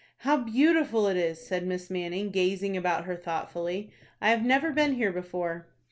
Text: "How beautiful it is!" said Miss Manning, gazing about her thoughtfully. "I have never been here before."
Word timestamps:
"How 0.25 0.35
beautiful 0.37 1.05
it 1.07 1.15
is!" 1.15 1.45
said 1.45 1.63
Miss 1.67 1.91
Manning, 1.91 2.31
gazing 2.31 2.75
about 2.75 3.03
her 3.05 3.15
thoughtfully. 3.15 3.91
"I 4.19 4.31
have 4.31 4.43
never 4.43 4.71
been 4.71 4.93
here 4.95 5.11
before." 5.13 5.67